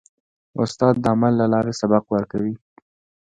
استاد 0.63 0.95
د 1.01 1.05
عمل 1.13 1.33
له 1.41 1.45
لارې 1.53 1.73
سبق 1.81 2.03
ورکوي. 2.15 2.53